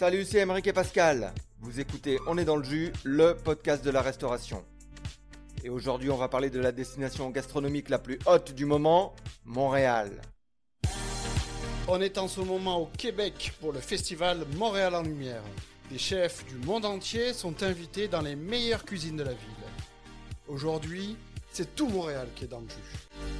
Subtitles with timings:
[0.00, 1.30] Salut, c'est Émeric et Pascal.
[1.60, 4.64] Vous écoutez On est dans le jus, le podcast de la restauration.
[5.62, 10.22] Et aujourd'hui, on va parler de la destination gastronomique la plus haute du moment, Montréal.
[11.86, 15.42] On est en ce moment au Québec pour le festival Montréal en Lumière.
[15.90, 19.66] Des chefs du monde entier sont invités dans les meilleures cuisines de la ville.
[20.48, 21.18] Aujourd'hui,
[21.52, 23.39] c'est tout Montréal qui est dans le jus.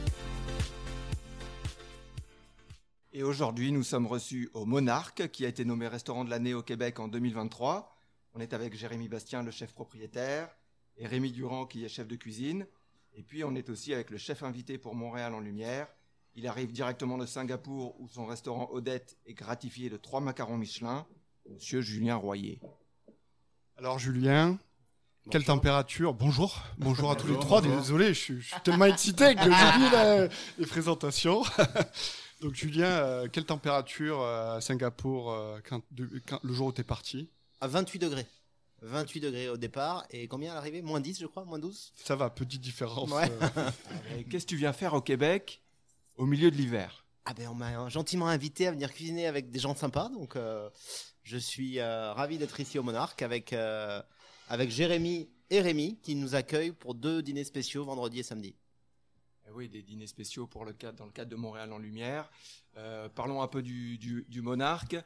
[3.13, 6.63] Et aujourd'hui, nous sommes reçus au Monarque, qui a été nommé restaurant de l'année au
[6.63, 7.93] Québec en 2023.
[8.35, 10.49] On est avec Jérémy Bastien, le chef propriétaire,
[10.97, 12.67] et Rémi Durand, qui est chef de cuisine.
[13.15, 15.89] Et puis, on est aussi avec le chef invité pour Montréal en Lumière.
[16.37, 21.05] Il arrive directement de Singapour, où son restaurant Odette est gratifié de trois macarons Michelin,
[21.51, 22.61] monsieur Julien Royer.
[23.77, 24.57] Alors Julien,
[25.33, 26.15] quelle température?
[26.15, 27.61] Bonjour, bonjour à tous les trois.
[27.61, 31.43] Désolé, je suis, je suis tellement excité que j'oublie la- les présentations.
[32.41, 36.73] Donc Julien, euh, quelle température euh, à Singapour euh, quand, de- quand- le jour où
[36.73, 37.29] tu es parti?
[37.61, 38.27] À 28 degrés.
[38.83, 40.07] 28 degrés au départ.
[40.11, 40.81] Et combien à l'arrivée?
[40.81, 43.11] Moins 10, je crois Moins 12 Ça va, petite différence.
[43.11, 43.31] Ouais.
[43.59, 44.23] euh.
[44.31, 45.63] Qu'est-ce que tu viens faire au Québec
[46.17, 47.05] au milieu de l'hiver?
[47.27, 50.09] Ah ben on m'a gentiment invité à venir cuisiner avec des gens sympas.
[50.09, 50.71] Donc euh,
[51.23, 54.03] je suis euh, ravi d'être ici au Monarque avec, euh,
[54.49, 58.57] avec Jérémy et Rémi qui nous accueillent pour deux dîners spéciaux vendredi et samedi.
[59.51, 62.31] Eh Oui, des dîners spéciaux pour le cadre, dans le cadre de Montréal en Lumière.
[62.77, 64.97] Euh, parlons un peu du, du, du Monarque.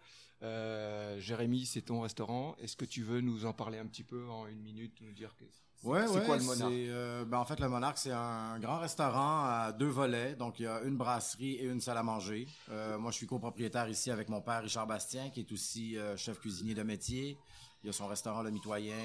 [0.42, 2.54] Euh, Jérémy, c'est ton restaurant.
[2.60, 5.34] Est-ce que tu veux nous en parler un petit peu en une minute, nous dire
[5.36, 6.72] que c'est Ouais, ouais, quoi le Monarque?
[6.72, 10.34] euh, ben, En fait, le Monarque, c'est un grand restaurant à deux volets.
[10.34, 12.46] Donc, il y a une brasserie et une salle à manger.
[12.70, 16.38] Euh, moi, je suis copropriétaire ici avec mon père Richard Bastien, qui est aussi chef
[16.40, 17.38] cuisinier de métier.
[17.82, 18.96] Il a son restaurant Le Mitoyen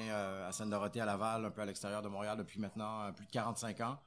[0.46, 3.80] à Seine-Dorothée, à Laval, un peu à l'extérieur de Montréal depuis maintenant plus de 45
[3.82, 3.98] ans.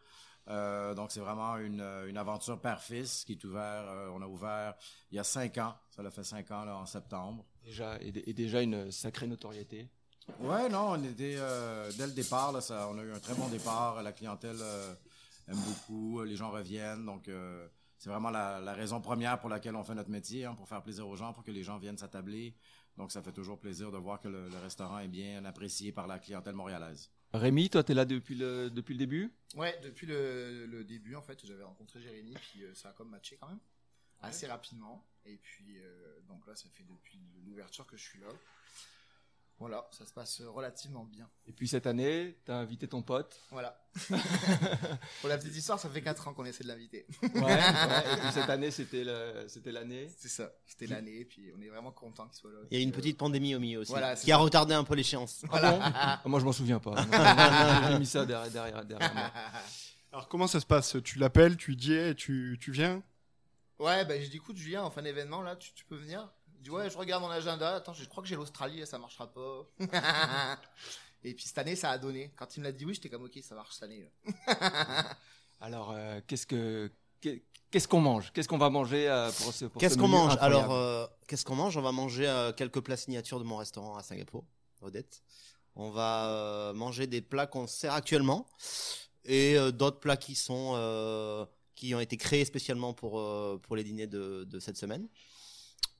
[0.49, 3.86] Euh, donc, c'est vraiment une, euh, une aventure père-fils qui est ouvert.
[3.88, 4.75] euh, on a ouvert
[5.11, 5.73] il y a cinq ans.
[5.89, 7.45] Ça l'a fait cinq ans là, en septembre.
[7.63, 9.89] déjà, et, et déjà une sacrée notoriété
[10.39, 13.35] Ouais, non, on était euh, dès le départ, là, ça, on a eu un très
[13.35, 14.01] bon départ.
[14.03, 14.59] La clientèle
[15.47, 17.29] aime beaucoup, les gens reviennent, donc
[17.97, 20.81] c'est vraiment la, la raison première pour laquelle on fait notre métier, hein, pour faire
[20.81, 22.56] plaisir aux gens, pour que les gens viennent s'attabler.
[22.96, 26.07] Donc ça fait toujours plaisir de voir que le, le restaurant est bien apprécié par
[26.07, 27.09] la clientèle montréalaise.
[27.33, 29.33] Rémi, toi, tu es là depuis le, depuis le début?
[29.55, 33.09] Ouais, depuis le, le début, en fait, j'avais rencontré Jérémy, puis euh, ça a comme
[33.09, 33.59] matché quand même,
[34.21, 35.03] assez rapidement.
[35.25, 38.27] Et puis, euh, donc là, ça fait depuis l'ouverture que je suis là.
[39.59, 41.30] Voilà, ça se passe relativement bien.
[41.47, 43.40] Et puis cette année, tu as invité ton pote.
[43.52, 43.80] Voilà.
[45.22, 47.06] Pour la petite histoire, ça fait 4 ans qu'on essaie de l'inviter.
[47.22, 50.09] Ouais, ouais, et puis cette année, c'était le- c'était l'année.
[50.18, 52.59] C'est ça, c'était l'année, puis on est vraiment content qu'il soit là.
[52.72, 54.41] Il y a une euh, petite pandémie au milieu aussi Voilà, c'est qui a ça.
[54.41, 55.46] retardé un peu l'échéance.
[55.52, 55.80] Ah bon?
[55.81, 56.96] Ah, Moi, je m'en souviens pas.
[57.91, 59.31] J'ai mis ça derrière, derrière, derrière moi.
[60.12, 60.97] Alors comment ça se passe?
[61.03, 63.02] Tu l'appelles, tu lui dis, tu, tu viens?
[63.80, 66.31] Ouais, bah j'ai dit, écoute, Julien, en fin d'événement, là, tu, tu peux venir?
[66.63, 67.75] Dit, ouais, je regarde mon agenda.
[67.75, 69.68] Attends, je crois que j'ai l'Australie, ça marchera pas.
[71.25, 72.34] Et puis cette année, ça a donné.
[72.35, 74.09] Quand il me l'a dit oui, j'étais comme, ok, ça marche cette année.
[75.62, 76.91] Alors, euh, qu'est-ce que
[77.22, 78.31] qu'est- qu'est-ce qu'on mange?
[78.34, 80.34] Qu'est-ce qu'on va manger euh, pour ce pour Qu'est-ce ce qu'on mange?
[80.34, 80.56] Incroyable?
[80.57, 81.78] Alors, euh, qu'est-ce qu'on mange?
[81.78, 84.44] On va manger euh, quelques plats signatures de mon restaurant à Singapour,
[84.81, 85.23] Odette.
[85.75, 88.46] On va euh, manger des plats qu'on sert actuellement
[89.25, 93.75] et euh, d'autres plats qui sont euh, qui ont été créés spécialement pour euh, pour
[93.78, 95.07] les dîners de, de cette semaine.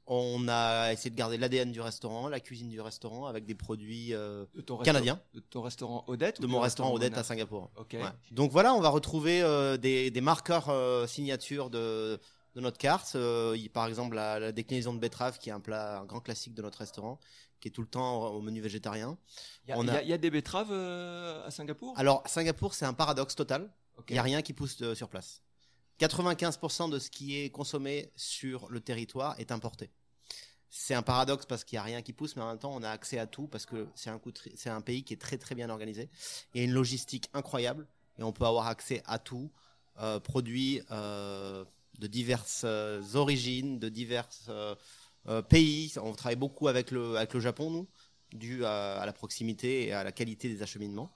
[0.06, 4.14] On a essayé de garder l'ADN du restaurant, la cuisine du restaurant avec des produits
[4.14, 7.24] euh, de ton restaurant- canadiens de ton restaurant Odette de ou mon restaurant Odette à
[7.24, 7.72] Singapour.
[7.94, 8.02] Ouais.
[8.32, 12.20] Donc voilà, on va retrouver euh, des, des marqueurs euh, signatures de,
[12.56, 13.16] de notre carte.
[13.74, 16.62] Par exemple, la, la déclinaison de betterave, qui est un plat, un grand classique de
[16.62, 17.18] notre restaurant,
[17.62, 19.18] qui est tout le temps au, menu végétarien.
[19.68, 21.94] Il y, a- y y a des betteraves à Singapour?
[21.96, 23.72] Alors, Singapour, c'est un paradoxe total.
[24.10, 25.42] Il n'y a rien qui pousse sur place.
[26.00, 29.90] 95% de ce qui est consommé sur le territoire est importé.
[30.70, 32.82] C'est un paradoxe parce qu'il n'y a rien qui pousse, mais en même temps, on
[32.82, 36.10] a accès à tout parce que c'est un, pays qui est très très bien organisé.
[36.54, 37.88] Il y a une logistique incroyable
[38.18, 39.52] et on peut avoir accès à tout,
[40.00, 41.64] euh, produits euh,
[42.00, 44.28] de diverses euh, origines, de divers
[45.48, 45.94] pays.
[46.02, 47.88] On travaille beaucoup avec le, Japon, nous,
[48.32, 51.16] dû à la proximité et à la qualité des acheminements.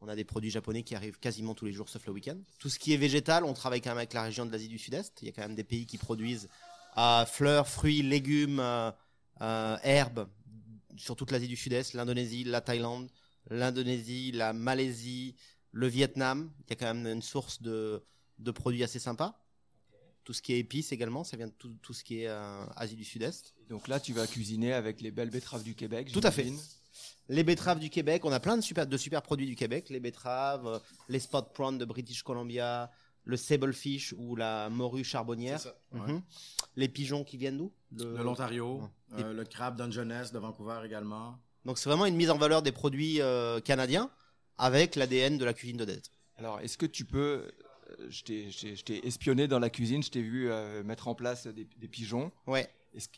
[0.00, 2.36] On a des produits japonais qui arrivent quasiment tous les jours, sauf le week-end.
[2.58, 4.78] Tout ce qui est végétal, on travaille quand même avec la région de l'Asie du
[4.78, 5.18] Sud-Est.
[5.22, 6.48] Il y a quand même des pays qui produisent
[6.98, 8.90] euh, fleurs, fruits, légumes, euh,
[9.40, 10.28] euh, herbes
[10.96, 13.10] sur toute l'Asie du Sud-Est, l'Indonésie, la Thaïlande,
[13.50, 15.34] l'Indonésie, la Malaisie,
[15.72, 16.50] le Vietnam.
[16.60, 18.02] Il y a quand même une source de,
[18.38, 19.42] de produits assez sympas.
[20.24, 22.66] Tout ce qui est épices également, ça vient de tout, tout ce qui est euh,
[22.74, 23.54] Asie du Sud-Est.
[23.68, 26.10] Donc là, tu vas cuisiner avec les belles betteraves du Québec.
[26.12, 26.52] Tout à fait.
[27.28, 29.88] Les betteraves du Québec, on a plein de super, de super produits du Québec.
[29.90, 30.78] Les betteraves, euh,
[31.08, 32.90] les spot prawns de British Columbia,
[33.24, 35.60] le sablefish ou la morue charbonnière.
[35.92, 36.22] Mhm.
[36.76, 37.72] Les pigeons qui viennent d'où?
[37.90, 38.82] De l'Ontario,
[39.12, 39.24] Ouais.
[39.24, 41.38] euh, le crabe Dungeness de Vancouver également.
[41.64, 44.08] Donc c'est vraiment une mise en valeur des produits euh, canadiens
[44.58, 46.10] avec l'ADN de la cuisine d'Odette.
[46.36, 47.50] Alors, est-ce que tu peux.
[48.08, 51.88] Je t'ai- espionné dans la cuisine, je t'ai vu euh, mettre en place des, des
[51.88, 52.30] pigeons.
[52.46, 52.68] Ouais.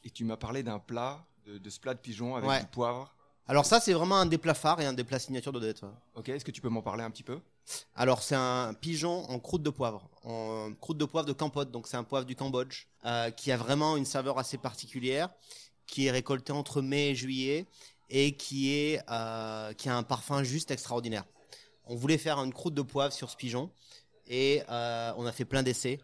[0.04, 2.60] Et tu m'as parlé d'un plat, de, de ce plat de pigeons avec Ouais.
[2.60, 3.14] du poivre.
[3.50, 5.80] Alors ça c'est vraiment un des plats phares et un des plats signature d'Odette.
[6.14, 7.40] Ok, est-ce que tu peux m'en parler un petit peu?
[7.94, 11.86] Alors c'est un pigeon en croûte de poivre, en croûte de poivre de Campote, donc
[11.86, 15.30] c'est un poivre du Cambodge, euh, qui a vraiment une saveur assez particulière,
[15.86, 17.66] qui est récolté entre mai et juillet
[18.10, 21.24] et qui est euh, qui a un parfum juste extraordinaire.
[21.86, 23.70] On voulait faire une croûte de poivre sur ce pigeon
[24.26, 26.00] et euh, on a fait plein d'essais.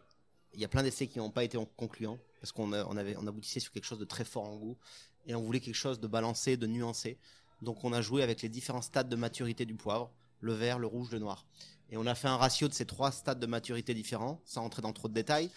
[0.54, 3.26] Il y a plein d'essais qui n'ont pas été concluants parce qu'on on avait on
[3.26, 4.78] aboutissait sur quelque chose de très fort en goût
[5.26, 7.18] et on voulait quelque chose de balancé, de nuancé.
[7.62, 10.10] Donc on a joué avec les différents stades de maturité du poivre,
[10.40, 11.46] le vert, le rouge, le noir.
[11.90, 14.82] Et on a fait un ratio de ces trois stades de maturité différents, sans entrer
[14.82, 15.50] dans trop de détails,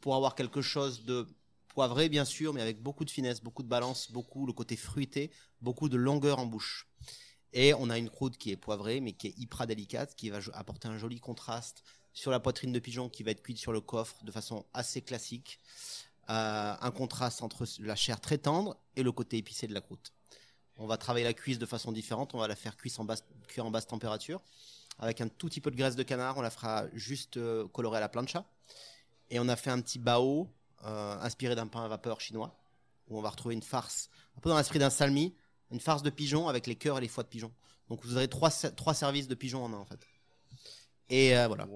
[0.00, 1.26] pour avoir quelque chose de
[1.68, 5.30] poivré bien sûr, mais avec beaucoup de finesse, beaucoup de balance, beaucoup le côté fruité,
[5.60, 6.86] beaucoup de longueur en bouche.
[7.52, 10.40] Et on a une croûte qui est poivrée, mais qui est hyper délicate, qui va
[10.54, 11.82] apporter un joli contraste
[12.12, 15.02] sur la poitrine de pigeon qui va être cuite sur le coffre de façon assez
[15.02, 15.58] classique.
[16.30, 20.14] Euh, un contraste entre la chair très tendre et le côté épicé de la croûte.
[20.78, 22.98] On va travailler la cuisse de façon différente, on va la faire cuire
[23.66, 24.40] en basse, température
[24.98, 26.38] avec un tout petit peu de graisse de canard.
[26.38, 28.46] On la fera juste euh, colorée à la plancha.
[29.28, 30.48] Et on a fait un petit bao
[30.86, 32.56] euh, inspiré d'un pain à vapeur chinois,
[33.08, 35.34] où on va retrouver une farce, un peu dans l'esprit d'un salmi,
[35.70, 37.52] une farce de pigeon avec les cœurs et les foies de pigeon.
[37.90, 40.00] Donc vous aurez trois, se- trois services de pigeon en un en fait.
[41.10, 41.66] Et voilà.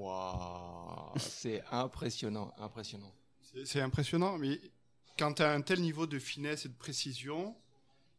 [1.18, 3.12] C'est impressionnant, impressionnant.
[3.64, 4.60] C'est- impressionnant, mais
[5.18, 7.54] quand tu as un tel niveau de finesse et de précision,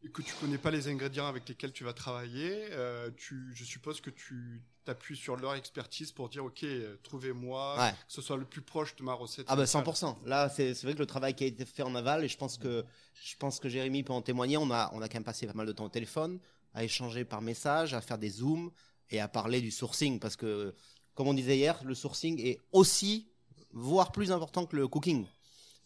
[0.03, 3.63] et que tu connais pas les ingrédients avec lesquels tu vas travailler, euh, tu, je
[3.65, 7.91] suppose que tu t'appuies sur leur expertise pour dire, OK, euh, trouvez-moi, Ouais.
[7.91, 9.45] que ce soit le plus proche de ma recette.
[9.49, 9.83] Ah bah initiale.
[9.83, 10.17] 100%.
[10.25, 12.37] Là, c'est c'est vrai que le travail qui a été fait en aval, et je
[12.37, 12.85] pense que
[13.21, 14.55] je pense que Jérémy peut en témoigner.
[14.57, 16.39] On a on a quand même passé pas mal de temps au téléphone,
[16.73, 18.71] à échanger par message, à faire des zooms
[19.09, 20.73] et à parler du sourcing parce que
[21.13, 23.28] comme on disait hier, le sourcing est aussi
[23.71, 25.25] voire plus important que le cooking.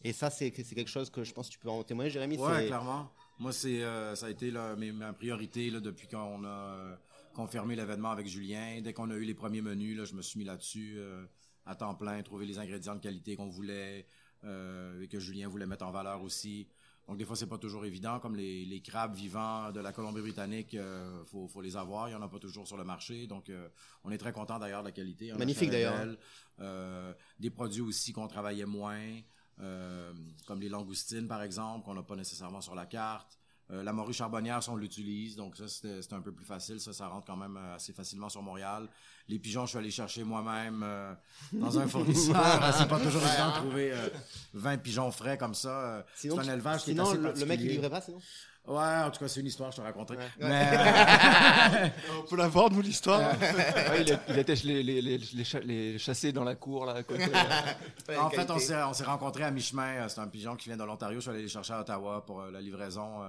[0.03, 2.37] Et ça, c'est quelque chose que je pense que tu peux en témoigner, Jérémy.
[2.37, 3.09] Ouais, clairement.
[3.39, 6.95] Moi, c'est, euh, ça a été là, mes- ma priorité là, depuis qu'on a euh,
[7.33, 8.81] confirmé l'événement avec Julien.
[8.81, 11.25] Dès qu'on a eu les premiers menus, là, je me suis mis là-dessus euh,
[11.65, 14.05] à temps plein, trouver les ingrédients de qualité qu'on voulait
[14.43, 16.67] euh, et que Julien voulait mettre en valeur aussi.
[17.07, 20.73] Donc des fois, c'est pas toujours évident, comme les, les crabes vivants de la Colombie-Britannique,
[20.75, 22.07] euh, faut, faut les avoir.
[22.07, 23.67] Il y en a pas toujours sur le marché, donc euh,
[24.05, 25.33] on est très content d'ailleurs de la qualité.
[25.33, 26.15] On Magnifique, d'ailleurs.
[26.59, 29.19] Euh, des produits aussi qu'on travaillait moins,
[29.59, 30.13] euh,
[30.47, 33.37] comme les langoustines par exemple, qu'on n'a pas nécessairement sur la carte.
[33.71, 36.79] Euh, la morue charbonnière, ça, on l'utilise, donc ça, c'était un peu plus facile.
[36.79, 38.89] Ça, ça rentre quand même euh, assez facilement sur Montréal.
[39.29, 41.13] Les pigeons, je suis allé chercher moi-même euh,
[41.53, 42.35] dans un fournisseur.
[42.77, 44.09] c'est pas toujours évident de trouver euh,
[44.53, 46.05] 20 pigeons frais comme ça.
[46.13, 48.19] C'est un élevage qui est sinon, assez le, le mec il livrait pas sinon?
[48.65, 50.17] Ouais, en tout cas, c'est une histoire, je te raconterai.
[50.17, 50.23] Ouais.
[50.39, 51.87] Mais, euh,
[52.19, 56.31] On peut la voir, nous, l'histoire Ouais, il, il était les, les, les, les, les
[56.31, 56.93] dans la cour là.
[56.93, 57.25] à côté.
[58.17, 60.03] En fait, on s'est, on s'est rencontrés à mi-chemin.
[60.03, 61.17] Euh, C'est un pigeon qui vient de l'Ontario.
[61.17, 63.21] Je suis allé les chercher à Ottawa pour euh, la livraison.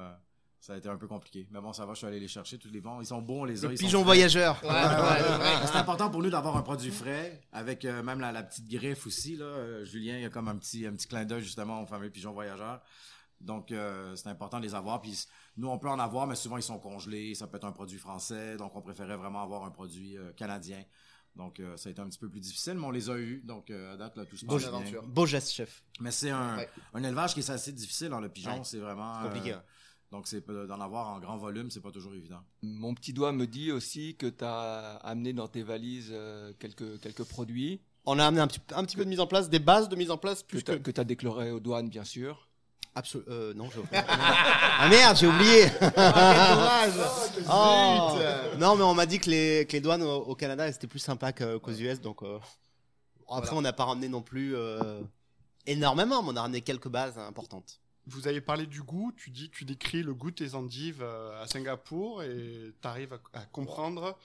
[0.60, 1.48] ça a été un peu compliqué.
[1.50, 2.56] Mais bon, ça va, je suis allé les chercher.
[2.58, 3.00] Tous les bons.
[3.00, 3.68] Ils sont on les a.
[3.68, 4.04] Le ils sont pigeon frais.
[4.04, 4.60] voyageur.
[4.62, 5.66] Ouais, ouais, ouais.
[5.66, 9.04] C'est important pour nous d'avoir un produit frais, avec euh, même la, la petite griffe
[9.08, 9.36] aussi.
[9.36, 9.82] Là.
[9.84, 12.32] Julien, il y a comme un petit, un petit clin d'œil justement au fameux pigeon
[12.32, 12.80] voyageur.
[13.40, 15.00] Donc, euh, c'est important de les avoir.
[15.02, 15.26] Puis,
[15.56, 17.34] nous, on peut en avoir, mais souvent, ils sont congelés.
[17.34, 18.56] Ça peut être un produit français.
[18.56, 20.82] Donc, on préférait vraiment avoir un produit euh, canadien.
[21.36, 23.42] Donc, euh, ça a été un petit peu plus difficile, mais on les a eus.
[23.44, 25.02] Donc, euh, à date, là, tout se passe bien.
[25.02, 25.82] Beau geste, chef.
[26.00, 26.68] Mais c'est un, Ouais.
[26.94, 28.58] un élevage qui est assez difficile dans le pigeon.
[28.58, 28.60] Ouais.
[28.64, 29.62] C'est vraiment C'est compliqué, euh, ouais.
[30.12, 32.40] donc, c'est d'en avoir en grand volume, c'est pas toujours évident.
[32.62, 37.00] Mon petit doigt me dit aussi que tu as amené dans tes valises euh, quelques,
[37.00, 39.58] quelques produits On a amené un petit, un petit peu de mise en place, des
[39.58, 41.00] bases de mise en place, que plus tu que.
[41.00, 42.48] as, déclaré aux douanes, bien sûr.
[42.94, 43.30] Absolument.
[43.32, 45.68] Euh, non, j'ai Ah merde, j'ai oublié.
[45.80, 46.92] Dommage.
[47.50, 48.18] Oh.
[48.58, 50.98] Non, mais on m'a dit que les, que les douanes au, au Canada c'était plus
[51.00, 52.38] sympa qu'aux US, donc euh,
[53.28, 53.54] après Voilà.
[53.56, 55.00] on n'a pas ramené non plus euh,
[55.66, 57.80] énormément, mais on a ramené quelques bases importantes.
[58.06, 61.46] Vous avez parlé du goût, tu dis, tu décris le goût de tes endives à
[61.46, 64.16] Singapour et tu arrives à, à comprendre.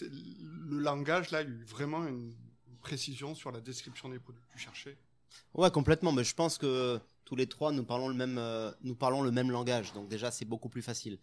[0.00, 2.32] Le langage, là, il y a eu vraiment une
[2.82, 4.96] précision sur la description des produits que tu cherchais?
[5.54, 6.10] Ouais, complètement.
[6.12, 9.30] Mais je pense que tous les trois nous parlons le même, euh, nous parlons le
[9.30, 11.18] même langage, donc déjà c'est beaucoup plus facile.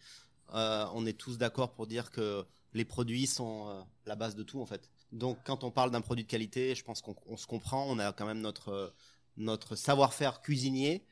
[0.53, 4.43] Euh, on est tous d'accord pour dire que les produits sont euh, la base de
[4.43, 4.89] tout en fait.
[5.11, 7.85] Donc quand on parle d'un produit de qualité, je pense qu'on on se comprend.
[7.87, 8.93] On a quand même notre
[9.37, 11.05] notre savoir-faire cuisinier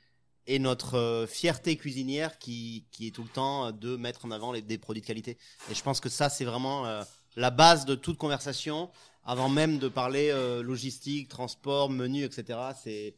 [0.47, 4.61] et notre fierté cuisinière qui qui est tout le temps de mettre en avant les,
[4.61, 5.37] des produits de qualité.
[5.69, 7.03] Et je pense que ça c'est vraiment
[7.35, 8.89] la base de toute conversation,
[9.23, 10.31] avant même de parler
[10.63, 12.59] logistique, transport, menu, etc.
[12.81, 13.15] C'est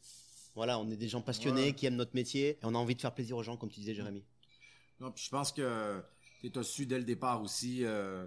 [0.59, 1.73] voilà, on est des gens passionnés Ouais.
[1.73, 3.79] qui aiment notre métier et on a envie de faire plaisir aux gens, comme tu
[3.79, 4.25] disais, Jérémy.
[4.99, 6.03] Non, puis je pense que
[6.43, 8.25] tu as su dès le départ aussi euh,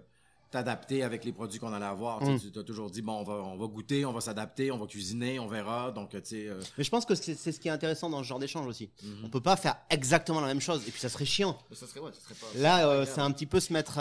[0.51, 2.23] t'adapter avec les produits qu'on allait avoir.
[2.23, 2.41] Mm.
[2.51, 4.87] Tu as toujours dit, bon, on va, on va goûter, on va s'adapter, on va
[4.87, 5.91] cuisiner, on verra.
[5.93, 8.29] Donc, tu sais, euh, Mais je pense que c'est ce qui est intéressant dans ce
[8.29, 8.89] genre d'échange aussi.
[9.03, 9.25] Mhm.
[9.25, 11.59] On peut pas faire exactement la même chose et puis ça serait chiant.
[11.73, 12.59] Ça serait, ouais, ça serait pas.
[12.59, 14.01] Là, euh, c'est un petit peu se mettre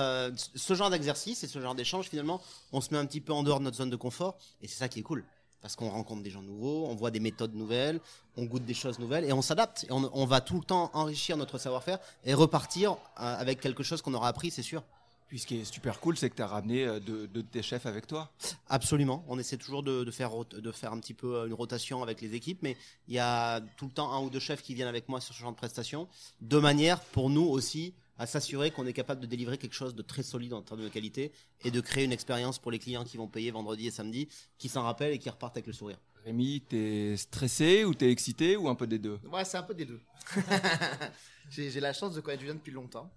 [0.56, 3.44] ce genre d'exercice et ce genre d'échange finalement, on se met un petit peu en
[3.44, 5.26] dehors de notre zone de confort et c'est ça qui est cool
[5.62, 8.00] parce qu'on rencontre des gens nouveaux, on voit des méthodes nouvelles,
[8.38, 10.90] on goûte des choses nouvelles et on s'adapte et on, on va tout le temps
[10.94, 14.84] enrichir notre savoir-faire et repartir euh, avec quelque chose qu'on aura appris, c'est sûr.
[15.28, 17.62] Puis ce qui est super cool, c'est que tu as ramené euh, deux de tes
[17.62, 18.30] chefs avec toi.
[18.68, 19.24] Absolument.
[19.30, 22.20] On essaie toujours de, de faire de faire un petit peu euh, une rotation avec
[22.20, 22.76] les équipes, mais
[23.08, 25.34] il y a tout le temps un ou deux chefs qui viennent avec moi sur
[25.34, 26.10] ce genre de prestations,
[26.42, 30.04] de manière pour nous aussi à s'assurer qu'on est capable de délivrer quelque chose de
[30.04, 31.32] très solide en termes de qualité
[31.66, 34.28] et de créer une expérience pour les clients qui vont payer vendredi et samedi,
[34.60, 36.00] qui s'en rappellent et qui repartent avec le sourire.
[36.24, 39.20] Rémi, t'es stressé ou t'es excité ou un peu des deux?
[39.32, 40.00] Ouais, c'est un peu des deux.
[41.50, 43.12] j'ai j'ai la chance de connaître Julien depuis longtemps.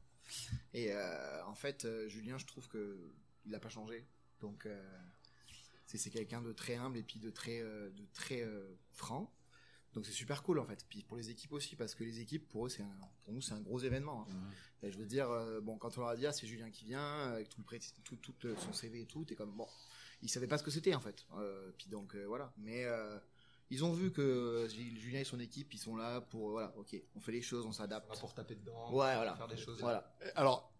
[0.73, 2.96] Et euh, en fait, euh, Julien, je trouve que
[3.44, 4.06] il n'a pas changé.
[4.40, 4.82] Donc, euh,
[5.84, 9.30] c'est c'est quelqu'un de très humble et puis de très, euh, de très euh, franc.
[9.94, 10.84] Donc, c'est super cool en fait.
[10.88, 13.40] Puis pour les équipes aussi, parce que les équipes, pour eux, c'est un- pour nous,
[13.40, 14.26] c'est un gros événement.
[14.28, 14.34] hein.
[14.82, 16.84] Et je veux dire, euh, bon, quand on leur a dit, ah, c'est Julien qui
[16.84, 19.66] vient, avec tout le tout, tout le- son CV et tout, t'es comme, bon,
[20.22, 21.24] ils savaient pas ce que c'était en fait.
[21.38, 22.52] Euh, puis donc, euh, voilà.
[22.58, 23.18] Mais euh,
[23.70, 26.74] ils ont vu que euh, Julien et son équipe, ils sont là pour, euh, voilà,
[26.76, 28.18] ok, on fait les choses, on s'adapte.
[28.20, 29.36] Pour taper dedans, Ouais, voilà.
[29.36, 29.80] faire des choses.
[29.80, 30.12] Voilà.
[30.34, 30.73] Alors,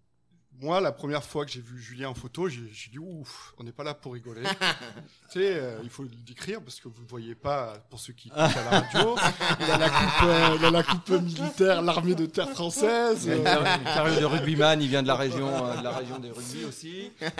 [0.61, 3.65] moi, la première fois que j'ai vu Julien en photo, j'ai j'ai dit ouf, on
[3.65, 4.43] n'est pas là pour rigoler.
[5.31, 8.13] tu sais, euh, il faut le décrire parce que vous ne voyez pas pour ceux
[8.13, 9.17] qui écoutent à la radio.
[9.61, 13.25] Il a la coupe, euh, il a la coupe militaire, l'armée de terre française.
[13.27, 15.91] Il a une euh, carrière- de rugbyman, il vient de la région, euh, de la
[15.93, 17.11] région des rugby aussi.
[17.21, 17.31] et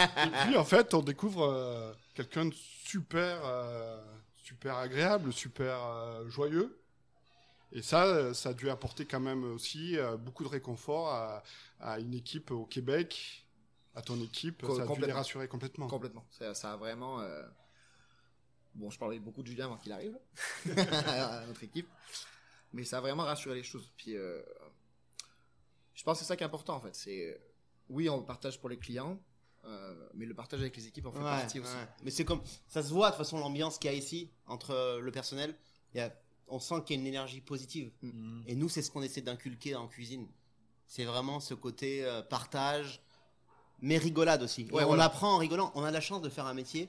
[0.47, 2.55] puis, en fait, on découvre euh, quelqu'un de
[2.85, 3.97] super, euh,
[4.43, 6.77] super agréable, super euh, joyeux.
[7.75, 11.43] Et ça, ça a dû apporter quand même aussi euh, beaucoup de réconfort à,
[11.81, 13.45] à une équipe au Québec,
[13.97, 14.63] à ton équipe.
[14.63, 15.89] Co- ça a dû les rassurer complètement.
[15.89, 16.25] Complètement.
[16.31, 17.21] Ça, ça a vraiment.
[17.21, 17.43] euh,
[18.75, 20.19] Bon, je parlais beaucoup de Julien avant qu'il arrive
[21.07, 21.89] à notre équipe,
[22.73, 23.93] mais ça a vraiment rassuré les choses.
[23.97, 24.43] Puis, euh,
[25.95, 26.95] je pense que c'est ça qui est important en fait.
[26.95, 27.41] C'est
[27.89, 29.17] oui, on partage pour les clients,
[29.65, 31.73] euh, mais le partage avec les équipes en fait Ouais, partie aussi.
[31.73, 31.89] ouais.
[32.03, 34.99] Mais c'est comme ça se voit de toute façon l'ambiance qu'il y a ici entre
[35.01, 35.57] le personnel.
[35.93, 36.13] Il y a-
[36.49, 37.91] on sent qu'il y a une énergie positive.
[38.47, 40.27] Et nous, c'est ce qu'on essaie d'inculquer en cuisine.
[40.87, 43.03] C'est vraiment ce côté euh, partage,
[43.81, 44.65] mais rigolade aussi.
[44.71, 45.05] Ouais, on voilà.
[45.05, 45.73] apprend en rigolant.
[45.75, 46.89] On a la chance de faire un métier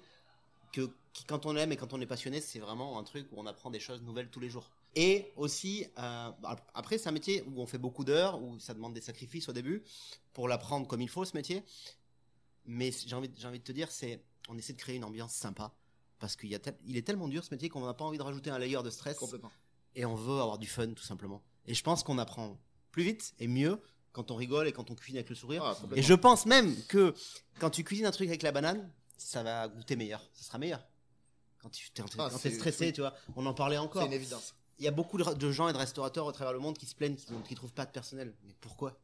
[0.72, 3.40] que qui, quand on aime et quand on est passionné, c'est vraiment un truc où
[3.40, 4.70] on apprend des choses nouvelles tous les jours.
[4.96, 6.32] Et aussi, euh,
[6.74, 9.54] après, c'est un métier où on fait beaucoup d'heures, où ça demande des sacrifices au
[9.54, 9.84] début
[10.34, 11.64] pour l'apprendre comme il faut ce métier.
[12.66, 15.34] Mais j'ai envie, j'ai envie de te dire, c'est, on essaie de créer une ambiance
[15.34, 15.74] sympa
[16.26, 18.58] parce qu'il tel- est tellement dur ce métier qu'on n'a pas envie de rajouter un
[18.58, 19.52] layer de stress Complètement.
[19.94, 21.44] et on veut avoir du fun tout simplement.
[21.68, 22.58] Et je pense qu'on apprend
[22.90, 23.80] plus vite et mieux
[24.12, 25.64] quand on rigole et quand on cuisine avec le sourire.
[25.64, 27.14] Ah, et je pense même que
[27.60, 30.84] quand tu cuisines un truc avec la banane, ça va goûter meilleur, ça sera meilleur.
[31.62, 32.94] Quand tu t'es, Ah, quand stressé, oui.
[32.94, 34.02] tu vois, on en parlait encore.
[34.02, 34.56] C'est une évidence.
[34.80, 36.88] Il y a beaucoup de, de gens et de restaurateurs au travers le monde qui
[36.88, 38.34] se plaignent, qui ne trouvent pas de personnel.
[38.46, 38.98] Mais pourquoi?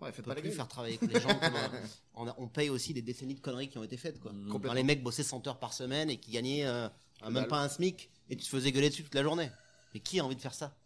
[0.00, 1.28] Ouais, On faites peut pas plus faire travailler avec les gens.
[1.40, 1.70] comme un-
[2.14, 4.20] on, a- on paye aussi des décennies de conneries qui ont été faites.
[4.20, 4.32] Quoi.
[4.32, 4.60] Mhm.
[4.62, 6.86] Quand les mecs bossaient 100 heures par semaine et qui gagnaient euh,
[7.22, 7.48] un- même dalle.
[7.48, 9.50] pas un SMIC et tu te faisais gueuler dessus toute la journée.
[9.94, 10.76] Mais qui a envie de faire ça?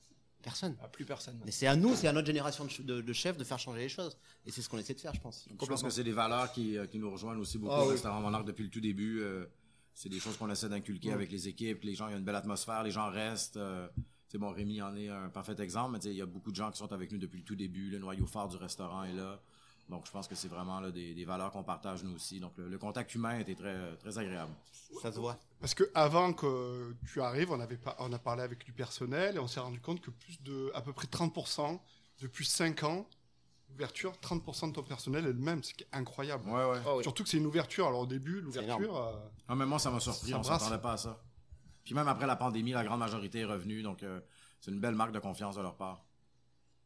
[0.42, 0.76] Personne.
[0.80, 1.38] Ah, plus personne.
[1.44, 3.58] Mais c'est à nous, c'est à notre génération de, ch- de- de chefs de faire
[3.58, 4.16] changer les choses.
[4.46, 5.44] Et c'est ce qu'on essaie de faire, je pense.
[5.50, 7.90] Je pense que c'est des valeurs qui, euh, qui nous rejoignent aussi beaucoup au oui.
[7.92, 9.20] restaurant Monarque depuis le tout début.
[9.20, 9.44] euh,
[9.92, 11.82] c'est des choses qu'on essaie d'inculquer avec les équipes.
[11.82, 13.56] Les gens, il y a une belle atmosphère, les gens restent.
[13.58, 13.86] euh,
[14.30, 16.52] c'est bon, Rémi en est un parfait exemple, mais tu sais, il y a beaucoup
[16.52, 17.90] de gens qui sont avec nous depuis le tout début.
[17.90, 19.40] Le noyau fort du restaurant est là.
[19.88, 22.38] Donc, je pense que c'est vraiment là, des, des valeurs qu'on partage nous aussi.
[22.38, 24.52] Donc, le, le contact humain était très, très agréable.
[25.02, 25.36] Ça se voit.
[25.58, 29.34] Parce que avant que tu arrives, on, avait pas, on a parlé avec du personnel
[29.34, 31.80] et on s'est rendu compte que plus de à peu près 30%
[32.20, 33.08] depuis 5 ans,
[33.74, 36.48] ouverture, 30% de ton personnel est le même, c'est incroyable.
[36.48, 36.78] Ouais, ouais.
[36.86, 37.02] Ah oui.
[37.02, 37.88] Surtout que c'est une ouverture.
[37.88, 39.12] Alors au début, l'ouverture, euh,
[39.48, 40.30] Ah, mais moi, ça m'a surpris.
[40.30, 41.20] Ça on s'attendait pas à ça.
[41.90, 43.82] Puis même après la pandémie, la grande majorité est revenue.
[43.82, 44.20] Donc, euh,
[44.60, 46.04] c'est une belle marque de confiance de leur part.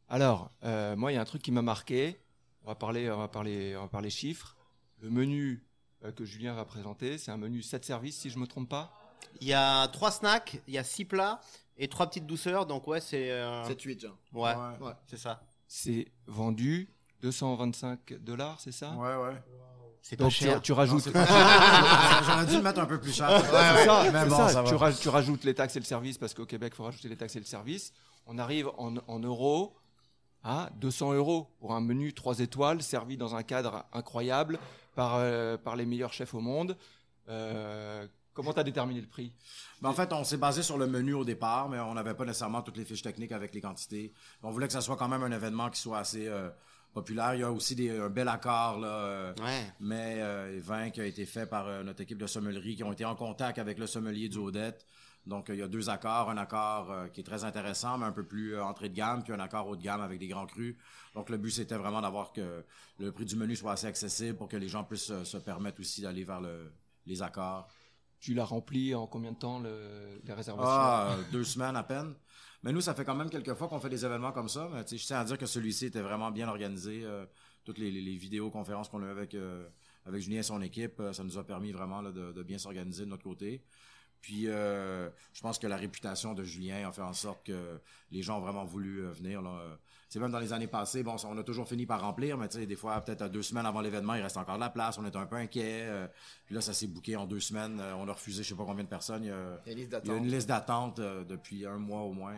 [0.09, 2.19] Alors, euh, moi, il y a un truc qui m'a marqué.
[2.63, 4.55] On va parler, on va parler, on va parler chiffres.
[5.03, 5.63] Le menu
[6.03, 8.99] euh, que Julien va présenter, c'est un menu 7 services, si je me trompe pas.
[9.41, 11.39] Il y a trois snacks, il y a six plats
[11.77, 12.65] et trois petites douceurs.
[12.65, 13.29] Donc, ouais, c'est.
[13.29, 14.17] euh, 7-8, genre.
[14.33, 14.87] Ouais, Ouais.
[14.87, 14.93] Ouais.
[15.05, 15.43] c'est ça.
[15.67, 16.89] C'est vendu
[17.21, 18.89] 225 dollars, c'est ça?
[18.95, 19.39] Ouais, ouais.
[20.07, 20.61] C'est pas Donc tu, cher.
[20.61, 21.11] tu rajoutes.
[21.11, 22.23] pas cher.
[22.27, 23.41] J'aurais dû le mettre un peu plus cher.
[23.43, 23.51] C'est
[23.85, 24.49] ça, Mais c'est bon, ça.
[24.49, 24.69] ça va.
[24.69, 27.09] Tu, raj- tu rajoutes les taxes et le service parce qu'au Québec, il faut rajouter
[27.09, 27.91] les taxes et le service.
[28.27, 29.75] On arrive en, en euros
[30.43, 34.59] à 200 euros pour un menu 3 étoiles servi dans un cadre incroyable
[34.93, 36.77] par, euh, par les meilleurs chefs au monde.
[37.27, 39.33] Euh, comment tu as déterminé le prix?
[39.81, 42.25] Ben, en fait, on s'est basé sur le menu au départ, mais on n'avait pas
[42.25, 44.13] nécessairement toutes les fiches techniques avec les quantités.
[44.43, 46.49] On voulait que ça soit quand même un événement qui soit assez euh,
[46.95, 47.35] populaire.
[47.35, 49.71] Il y a aussi des, un bel accord, là, euh, Ouais.
[49.79, 52.93] mais euh, vin qui a été fait par euh, notre équipe de sommellerie qui ont
[52.93, 54.87] été en contact avec le sommelier du Odette.
[55.27, 56.29] Donc, euh, il y a deux accords.
[56.29, 59.33] Un accord euh, qui est très intéressant, mais un peu plus entrée de gamme, puis
[59.33, 60.75] un accord haut de gamme avec des grands crus.
[61.13, 62.63] Donc, le but, c'était vraiment d'avoir que
[62.99, 66.01] le prix du menu soit assez accessible pour que les gens puissent se permettre aussi
[66.01, 66.71] d'aller vers le,
[67.05, 67.67] les accords.
[68.19, 70.71] Tu l'as rempli en combien de temps le- les réservations?
[70.71, 72.15] Ah, euh, deux semaines à peine.
[72.63, 74.69] Mais nous, ça fait quand même quelques fois qu'on fait des événements comme ça.
[74.73, 77.01] Mais je tiens à dire que celui-ci était vraiment bien organisé.
[77.03, 77.25] euh,
[77.63, 79.67] toutes les, vidéoconférences qu'on a eues avec, euh,
[80.05, 83.23] avec Julien et son équipe, ça nous a permis vraiment de bien s'organiser de notre
[83.23, 83.63] côté.
[84.25, 87.79] Puis, euh, je pense que la réputation de Julien a fait en sorte que
[88.09, 89.39] les gens ont vraiment voulu euh, venir.
[89.39, 89.77] Là.
[90.09, 92.57] C'est même dans les années passées, bon, on a toujours fini par remplir, mais tu
[92.57, 94.97] sais, des fois, peut-être à deux semaines avant l'événement, il reste encore de la place.
[94.97, 95.81] On est un peu inquiet.
[95.83, 96.07] euh,
[96.47, 97.79] puis là, ça s'est bouqué en deux semaines.
[97.79, 99.25] On a refusé, je sais pas combien de personnes.
[99.25, 99.59] Il y a,
[100.03, 100.99] Il y a une liste d'attente.
[100.99, 102.33] depuis un mois au moins.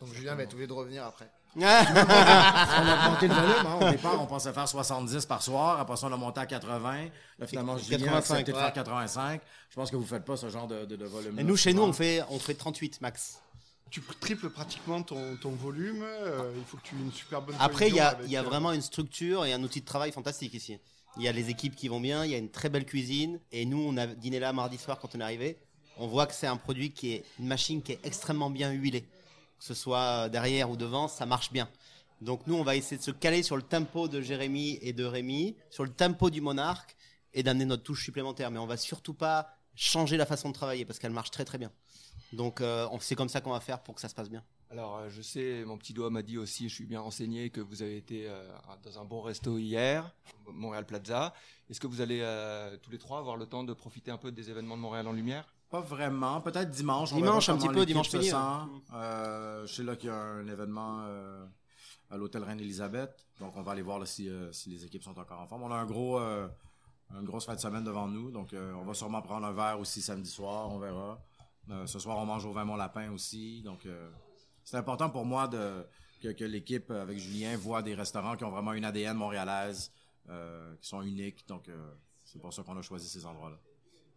[0.00, 1.30] Donc Julien va être obligé de revenir après.
[1.56, 3.66] On a augmenté le volume.
[3.66, 3.78] hein.
[3.80, 5.80] Au départ, on pensait faire 70 par soir.
[5.80, 7.06] Après ça, on a monté à 80.
[7.38, 9.40] Là, finalement, Julien a 85, accepté de faire 85.
[9.68, 11.38] Je pense que vous faites pas ce genre de, de, de volume.
[11.40, 13.40] Et nous, chez nous, on fait, on fait 38 max.
[13.90, 16.02] Tu triples pratiquement ton, ton volume.
[16.04, 18.40] euh, il faut que tu aies une super bonne Après, il y a, y a
[18.40, 20.78] euh, vraiment une structure et un outil de travail fantastique ici.
[21.16, 23.40] Il y a les équipes qui vont bien, il y a une très belle cuisine.
[23.50, 25.58] Et nous, on a dîné là mardi soir quand on est arrivé.
[25.98, 29.04] On voit que c'est un produit qui est une machine qui est extrêmement bien huilée.
[29.60, 31.68] Que ce soit derrière ou devant, ça marche bien.
[32.20, 35.04] Donc nous, on va essayer de se caler sur le tempo de Jérémy et de
[35.04, 36.96] Rémi, sur le tempo du Monarque
[37.32, 38.50] et d'amener notre touche supplémentaire.
[38.50, 41.58] Mais on va surtout pas changer la façon de travailler parce qu'elle marche très très
[41.58, 41.70] bien.
[42.32, 44.42] Donc euh, c'est comme ça qu'on va faire pour que ça se passe bien.
[44.70, 47.60] Alors, euh, je sais, mon petit doigt m'a dit aussi, je suis bien renseigné, que
[47.60, 48.48] vous avez été euh,
[48.84, 50.14] dans un bon resto hier,
[50.46, 51.34] Montréal Plaza.
[51.68, 52.20] Est-ce que vous allez
[52.82, 55.12] tous les trois avoir le temps de profiter un peu des événements de Montréal en
[55.12, 55.52] lumière?
[55.70, 56.40] Pas vraiment.
[56.40, 57.12] Peut-être dimanche.
[57.12, 58.32] on Dimanche, verra un petit comment peu, dimanche se sent.
[58.34, 58.68] hein.
[58.94, 61.44] Euh, je sais là qu'il y a un événement euh,
[62.10, 63.26] à l'hôtel Reine-Élisabeth.
[63.38, 65.62] Donc, on va aller voir là, si, euh, si les équipes sont encore en forme.
[65.62, 66.48] On a un gros, euh,
[67.14, 68.30] une grosse fin de semaine devant nous.
[68.32, 70.68] Donc, euh, on va sûrement prendre un verre aussi samedi soir.
[70.70, 71.20] On verra.
[71.70, 73.62] Euh, ce soir, on mange au vin Mon Lapin aussi.
[73.62, 74.10] Donc, euh,
[74.64, 75.86] c'est important pour moi de,
[76.20, 79.92] que, que l'équipe avec Julien voit des restaurants qui ont vraiment une ADN montréalaise,
[80.28, 81.46] euh, qui sont uniques.
[81.46, 81.92] Donc, euh,
[82.24, 83.56] c'est pour ça qu'on a choisi ces endroits-là.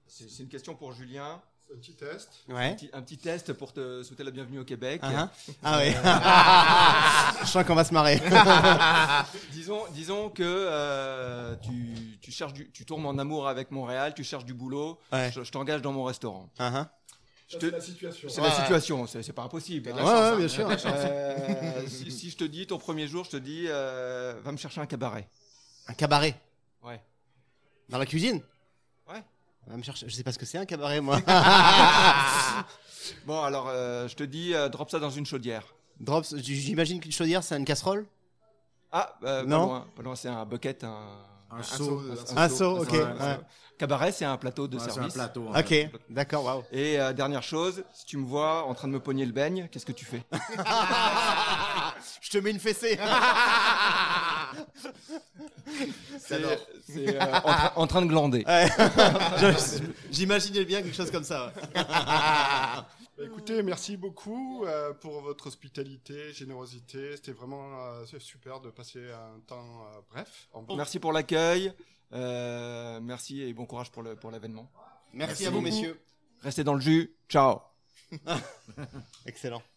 [0.07, 1.41] C'est une question pour Julien.
[1.73, 2.29] Un petit test.
[2.49, 2.75] Un Ouais.
[2.75, 4.99] petit, un petit test pour te souhaiter la bienvenue au Québec.
[5.03, 5.31] Ah,
[5.63, 5.91] ah ouais.
[7.45, 8.21] Je sens qu'on va se marrer.
[9.51, 14.23] Disons, disons que euh, tu, tu cherches du, tu tournes en amour avec Montréal, tu
[14.23, 14.99] cherches du boulot.
[15.11, 15.31] Ouais.
[15.33, 16.47] Je, je t'engage dans mon restaurant.
[16.59, 16.91] Ah,
[17.49, 18.29] te- C'est la situation.
[18.29, 18.59] C'est Ouais, la ouais.
[18.61, 19.87] situation, c'est pas impossible.
[19.87, 19.97] De hein.
[19.97, 20.35] chance, hein.
[20.37, 20.69] bien sûr.
[20.85, 24.57] Euh, si, si je te dis ton premier jour, je te dis euh, va me
[24.57, 25.27] chercher un cabaret.
[25.87, 26.39] Un cabaret.
[26.83, 27.01] Ouais.
[27.89, 28.35] Dans la cuisine?
[28.37, 28.43] Ouais.
[29.67, 30.07] Va me chercher.
[30.09, 31.19] Je sais pas ce que c'est un cabaret, moi.
[33.25, 35.63] Bon alors euh, je te dis euh, drop ça dans une chaudière.
[35.99, 38.05] Drops, j'imagine qu'une chaudière, c'est une casserole?
[38.93, 39.59] Ah euh, Non.
[39.59, 41.05] pas loin, pas loin, c'est un bucket, un,
[41.51, 42.01] Un, Un seau.
[42.31, 42.89] un Un seau, ok.
[42.89, 43.35] seau, un ouais.
[43.35, 43.41] seau.
[43.77, 45.13] Cabaret, c'est un plateau de Ouais, c'est un service.
[45.15, 45.49] plateau.
[45.53, 45.73] Ok,
[46.09, 46.63] d'accord, waouh.
[46.71, 49.67] Et euh, dernière chose, si tu me vois en train de me pogner le beigne,
[49.71, 50.23] qu'est-ce que tu fais?
[52.21, 52.97] Je te mets une fessée.
[56.19, 58.43] C'est euh, en, train- en train de glander.
[58.45, 58.67] Ouais.
[60.11, 61.53] J'imaginais bien quelque chose comme ça.
[63.15, 67.15] Bah, écoutez, merci beaucoup euh, pour votre hospitalité, générosité.
[67.15, 70.47] C'était vraiment euh, super de passer un temps euh, bref.
[70.51, 71.71] En Merci pour l'accueil.
[72.11, 74.67] euh, merci et bon courage pour l'événement.
[75.13, 76.01] Merci, Merci à vous, messieurs.
[76.41, 77.15] Restez dans le jus.
[77.29, 77.59] Ciao.
[79.27, 79.61] Excellent.